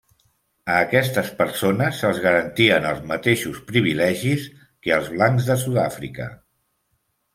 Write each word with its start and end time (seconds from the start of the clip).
A 0.75 0.77
aquestes 0.83 1.27
persones 1.41 1.99
se'ls 2.03 2.21
garantien 2.23 2.87
els 2.93 3.03
mateixos 3.11 3.61
privilegis 3.69 4.49
que 4.87 4.97
als 4.97 5.15
blancs 5.19 5.51
de 5.51 5.63
Sud-àfrica. 5.69 6.31